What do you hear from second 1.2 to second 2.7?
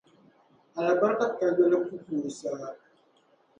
kayoli ku pooi saa.